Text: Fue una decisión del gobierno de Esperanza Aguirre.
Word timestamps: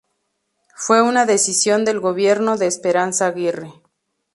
Fue 0.75 1.03
una 1.03 1.27
decisión 1.27 1.85
del 1.85 1.99
gobierno 1.99 2.57
de 2.57 2.65
Esperanza 2.65 3.27
Aguirre. 3.27 3.71